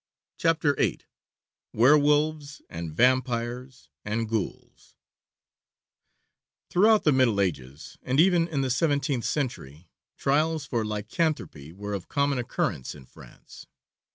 [0.39, 1.01] CHAPTER VIII
[1.73, 4.95] WERWOLVES AND VAMPIRES AND GHOULS
[6.71, 12.07] Throughout the Middle Ages, and even in the seventeenth century, trials for lycanthropy were of
[12.09, 13.67] common occurrence in France.